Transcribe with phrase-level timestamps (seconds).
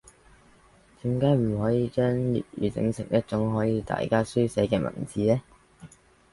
[1.03, 5.39] 點解唔可以將粵語整成一種可以大家書寫嘅文字呢?